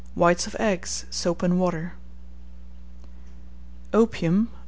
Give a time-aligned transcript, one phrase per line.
[0.15, 1.93] Whites of Eggs, Soap and Water.
[3.93, 4.47] Calomel........................